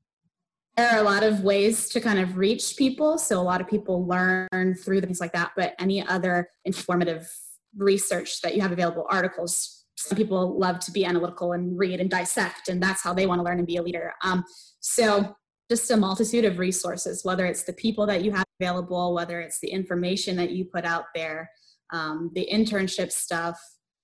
[0.77, 3.19] there are a lot of ways to kind of reach people.
[3.19, 7.31] So a lot of people learn through things like that, but any other informative
[7.77, 12.11] research that you have available, articles, some people love to be analytical and read and
[12.11, 14.13] dissect, and that's how they want to learn and be a leader.
[14.25, 14.45] Um,
[14.81, 15.37] so
[15.71, 19.61] just a multitude of resources, whether it's the people that you have available, whether it's
[19.61, 21.51] the information that you put out there,
[21.93, 23.59] um, the internship stuff.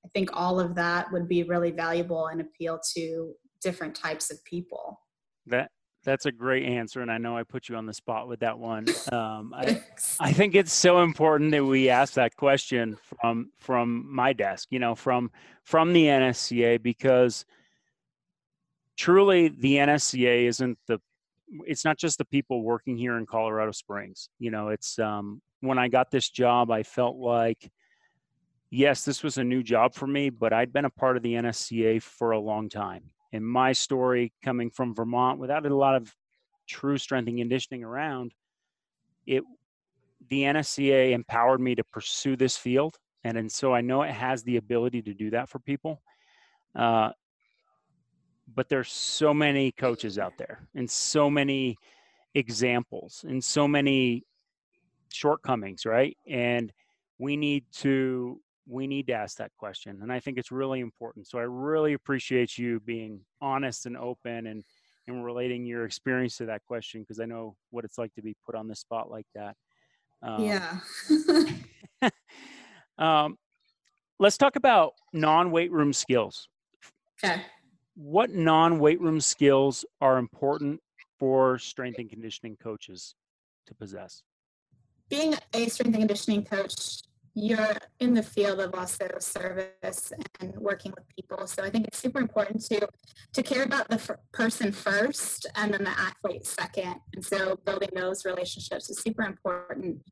[0.04, 4.42] I think all of that would be really valuable and appeal to different types of
[4.44, 5.00] people.
[5.46, 5.70] That
[6.08, 8.58] that's a great answer, and I know I put you on the spot with that
[8.58, 8.86] one.
[9.12, 9.82] Um, I,
[10.20, 14.78] I think it's so important that we ask that question from from my desk, you
[14.78, 15.30] know, from
[15.64, 17.46] from the NSCA, because
[18.96, 21.00] truly the NSCA isn't the
[21.66, 24.28] it's not just the people working here in Colorado Springs.
[24.38, 27.70] You know, it's um, when I got this job, I felt like
[28.70, 31.34] yes, this was a new job for me, but I'd been a part of the
[31.34, 36.14] NSCA for a long time in my story coming from Vermont without a lot of
[36.66, 38.32] true strength and conditioning around,
[39.26, 39.42] it
[40.30, 44.42] the NSCA empowered me to pursue this field, and and so I know it has
[44.42, 46.02] the ability to do that for people.
[46.74, 47.10] Uh,
[48.54, 51.76] but there's so many coaches out there, and so many
[52.34, 54.24] examples, and so many
[55.12, 56.16] shortcomings, right?
[56.26, 56.72] And
[57.18, 61.26] we need to we need to ask that question and i think it's really important
[61.26, 64.62] so i really appreciate you being honest and open and
[65.06, 68.36] and relating your experience to that question because i know what it's like to be
[68.44, 69.56] put on the spot like that
[70.22, 70.80] um, yeah.
[72.98, 73.36] um,
[74.18, 76.48] let's talk about non-weight room skills.
[77.22, 77.42] Okay.
[77.94, 80.80] What non-weight room skills are important
[81.18, 83.14] for strength and conditioning coaches
[83.66, 84.22] to possess?
[85.08, 87.02] Being a strength and conditioning coach
[87.38, 91.46] you're in the field of also service and working with people.
[91.46, 92.88] So I think it's super important to
[93.32, 96.96] to care about the f- person first and then the athlete second.
[97.14, 100.02] And so building those relationships is super important.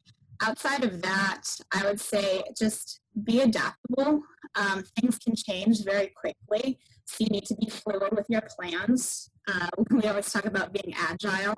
[0.42, 4.22] Outside of that, I would say just be adaptable.
[4.54, 9.30] Um, things can change very quickly, so you need to be fluid with your plans.
[9.48, 11.54] Uh, we always talk about being agile.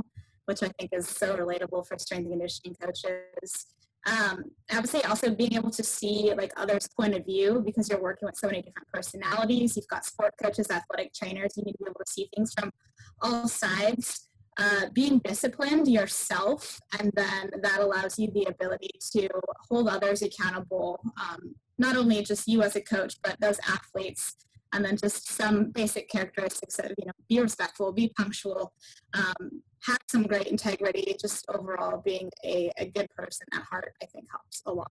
[0.46, 3.66] which I think is so relatable for strength and conditioning coaches.
[4.08, 7.88] Um, I would say also being able to see like others' point of view because
[7.88, 9.76] you're working with so many different personalities.
[9.76, 11.54] You've got sport coaches, athletic trainers.
[11.56, 12.72] You need to be able to see things from
[13.20, 14.24] all sides.
[14.60, 19.28] Uh, being disciplined yourself, and then that allows you the ability to
[19.68, 20.98] hold others accountable.
[21.20, 24.34] Um, not only just you as a coach, but those athletes
[24.72, 28.72] and then just some basic characteristics of you know be respectful be punctual
[29.14, 34.06] um, have some great integrity just overall being a, a good person at heart i
[34.06, 34.90] think helps a lot.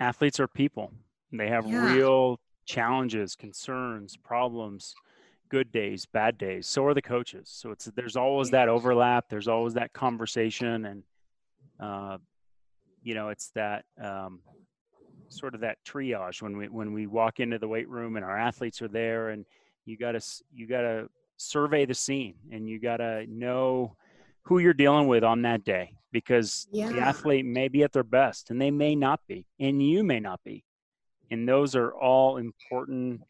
[0.00, 0.92] Athletes are people.
[1.32, 1.94] They have yeah.
[1.94, 4.94] real challenges concerns problems
[5.50, 6.66] good days bad days.
[6.66, 7.48] So are the coaches.
[7.48, 9.28] So it's there's always that overlap.
[9.28, 11.02] There's always that conversation and
[11.78, 12.18] uh,
[13.02, 14.40] you know it's that um,
[15.34, 18.38] sort of that triage when we when we walk into the weight room and our
[18.38, 19.44] athletes are there and
[19.84, 20.20] you got to
[20.52, 23.96] you got to survey the scene and you got to know
[24.42, 26.90] who you're dealing with on that day because yeah.
[26.90, 30.20] the athlete may be at their best and they may not be and you may
[30.20, 30.64] not be
[31.30, 33.20] and those are all important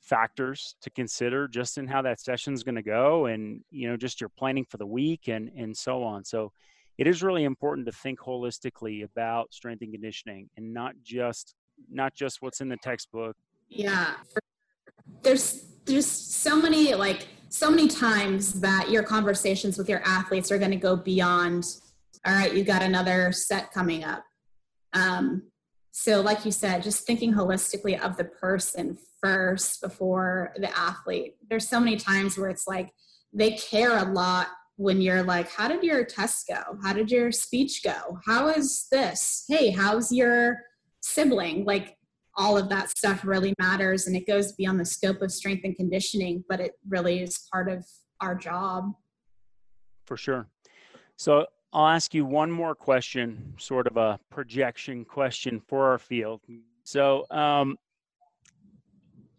[0.00, 3.96] factors to consider just in how that session is going to go and you know
[3.96, 6.52] just your planning for the week and and so on so
[6.98, 11.54] it is really important to think holistically about strength and conditioning and not just
[11.90, 13.36] not just what's in the textbook.
[13.68, 14.14] Yeah
[15.22, 20.58] there's there's so many like so many times that your conversations with your athletes are
[20.58, 21.64] going to go beyond
[22.26, 24.24] all right you got another set coming up.
[24.92, 25.50] Um,
[25.90, 31.36] so like you said just thinking holistically of the person first before the athlete.
[31.48, 32.90] There's so many times where it's like
[33.32, 36.78] they care a lot when you're like, how did your test go?
[36.82, 38.18] How did your speech go?
[38.26, 39.44] How is this?
[39.48, 40.58] Hey, how's your
[41.00, 41.64] sibling?
[41.64, 41.96] Like
[42.36, 45.76] all of that stuff really matters and it goes beyond the scope of strength and
[45.76, 47.86] conditioning, but it really is part of
[48.20, 48.92] our job.
[50.06, 50.48] For sure.
[51.16, 56.40] So I'll ask you one more question, sort of a projection question for our field.
[56.82, 57.78] So, um,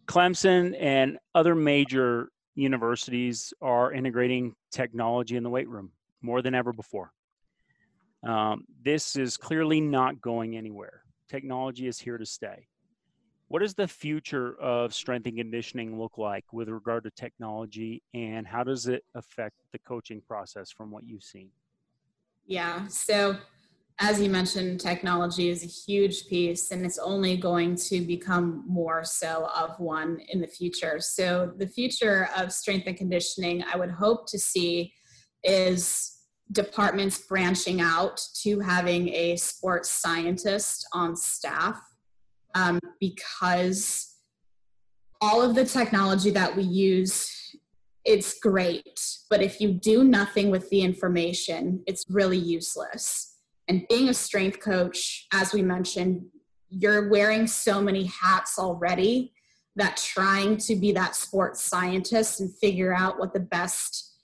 [0.06, 5.92] Clemson and other major universities are integrating technology in the weight room
[6.22, 7.12] more than ever before.
[8.26, 11.02] Um, this is clearly not going anywhere.
[11.28, 12.66] Technology is here to stay.
[13.48, 18.44] What does the future of strength and conditioning look like with regard to technology, and
[18.44, 21.50] how does it affect the coaching process from what you've seen?
[22.46, 23.36] Yeah, so
[23.98, 29.02] as you mentioned, technology is a huge piece and it's only going to become more
[29.04, 31.00] so of one in the future.
[31.00, 34.92] So, the future of strength and conditioning, I would hope to see
[35.42, 36.16] is
[36.52, 41.80] departments branching out to having a sports scientist on staff
[42.54, 44.14] um, because
[45.20, 47.30] all of the technology that we use
[48.04, 53.35] it's great but if you do nothing with the information it's really useless
[53.68, 56.24] and being a strength coach, as we mentioned,
[56.68, 59.32] you're wearing so many hats already
[59.76, 64.14] that trying to be that sports scientist and figure out what the best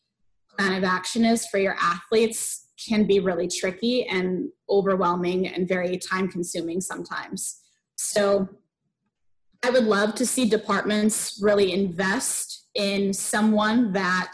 [0.56, 5.98] plan of action is for your athletes can be really tricky and overwhelming and very
[5.98, 7.60] time consuming sometimes.
[7.96, 8.48] So
[9.62, 14.32] I would love to see departments really invest in someone that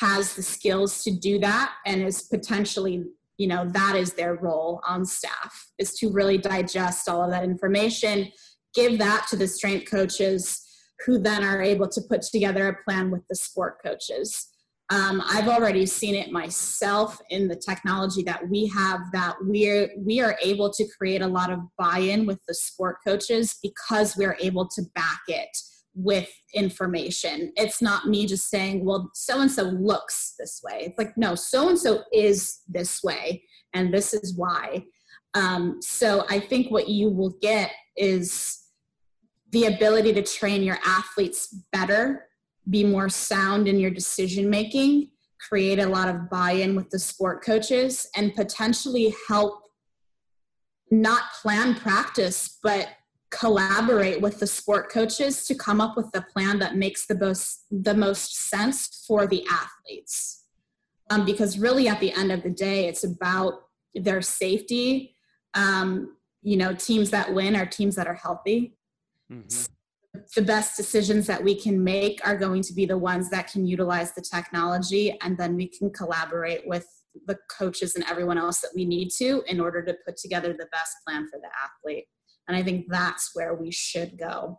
[0.00, 3.04] has the skills to do that and is potentially
[3.38, 7.44] you know that is their role on staff is to really digest all of that
[7.44, 8.30] information
[8.74, 10.64] give that to the strength coaches
[11.06, 14.48] who then are able to put together a plan with the sport coaches.
[14.90, 20.20] Um, i've already seen it myself in the technology that we have that we're we
[20.20, 24.66] are able to create a lot of buy-in with the sport coaches because we're able
[24.66, 25.54] to back it
[25.98, 27.52] with information.
[27.56, 30.84] It's not me just saying, well, so and so looks this way.
[30.86, 33.42] It's like, no, so and so is this way,
[33.74, 34.84] and this is why.
[35.34, 38.60] Um, so I think what you will get is
[39.50, 42.28] the ability to train your athletes better,
[42.70, 45.10] be more sound in your decision making,
[45.48, 49.62] create a lot of buy in with the sport coaches, and potentially help
[50.90, 52.88] not plan practice, but
[53.30, 57.64] collaborate with the sport coaches to come up with the plan that makes the most
[57.70, 60.44] the most sense for the athletes.
[61.10, 63.62] Um, because really at the end of the day it's about
[63.94, 65.14] their safety.
[65.54, 68.74] Um, you know teams that win are teams that are healthy.
[69.30, 70.20] Mm-hmm.
[70.36, 73.66] the best decisions that we can make are going to be the ones that can
[73.66, 76.86] utilize the technology and then we can collaborate with
[77.26, 80.64] the coaches and everyone else that we need to in order to put together the
[80.72, 82.06] best plan for the athlete
[82.48, 84.58] and I think that's where we should go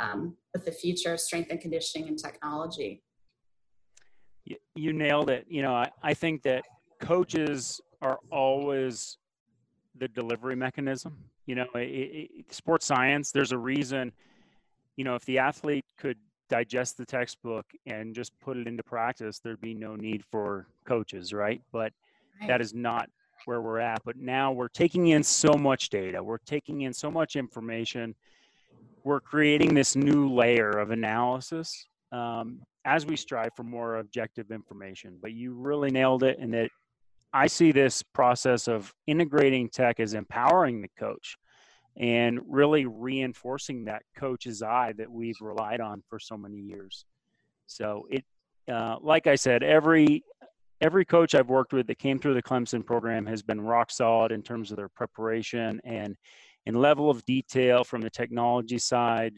[0.00, 3.02] um, with the future of strength and conditioning and technology.
[4.74, 5.44] You, nailed it.
[5.48, 6.64] You know, I, I think that
[7.00, 9.18] coaches are always
[9.98, 11.18] the delivery mechanism.
[11.44, 14.12] You know, it, it, sports science, there's a reason,
[14.96, 16.16] you know, if the athlete could
[16.48, 21.34] digest the textbook and just put it into practice, there'd be no need for coaches,
[21.34, 21.60] right?
[21.72, 21.92] But
[22.40, 22.48] right.
[22.48, 23.10] that is not
[23.44, 24.02] where we're at.
[24.04, 28.14] But now we're taking in so much data, we're taking in so much information,
[29.04, 35.18] we're creating this new layer of analysis um, as we strive for more objective information.
[35.20, 36.70] But you really nailed it in that
[37.32, 41.36] I see this process of integrating tech as empowering the coach
[41.96, 47.04] and really reinforcing that coach's eye that we've relied on for so many years.
[47.66, 48.24] So it,
[48.72, 50.22] uh, like I said, every
[50.80, 54.32] every coach I've worked with that came through the Clemson program has been rock solid
[54.32, 56.16] in terms of their preparation and
[56.66, 59.34] and level of detail from the technology side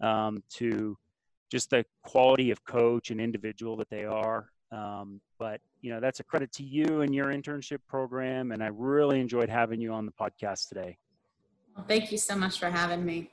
[0.00, 0.96] um, to
[1.50, 4.48] just the quality of coach and individual that they are.
[4.72, 8.68] Um, but you know that's a credit to you and your internship program, and I
[8.68, 10.96] really enjoyed having you on the podcast today.
[11.76, 13.30] Well, thank you so much for having me.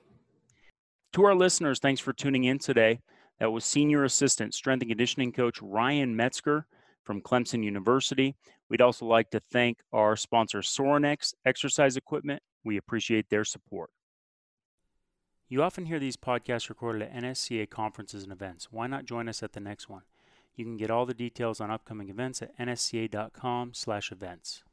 [1.14, 3.02] To our listeners, thanks for tuning in today.
[3.40, 6.66] That was Senior Assistant Strength and Conditioning Coach Ryan Metzger
[7.08, 8.36] from Clemson University.
[8.70, 12.44] We'd also like to thank our sponsor, Sorinex Exercise Equipment.
[12.66, 13.92] We appreciate their support.
[15.48, 18.68] You often hear these podcasts recorded at NSCA conferences and events.
[18.72, 20.02] Why not join us at the next one?
[20.54, 24.64] You can get all the details on upcoming events at nsca.com/events.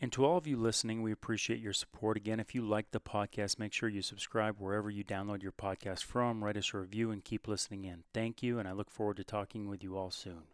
[0.00, 2.16] And to all of you listening, we appreciate your support.
[2.16, 6.02] Again, if you like the podcast, make sure you subscribe wherever you download your podcast
[6.02, 8.04] from, write us a review, and keep listening in.
[8.14, 10.53] Thank you, and I look forward to talking with you all soon.